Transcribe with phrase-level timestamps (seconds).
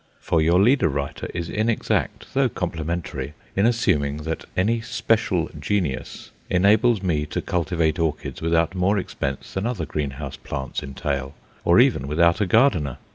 [0.19, 7.03] For your leader writer is inexact, though complimentary, in assuming that any 'special genius' enables
[7.03, 12.41] me to cultivate orchids without more expense than other greenhouse plants entail, or even without
[12.41, 12.97] a gardener.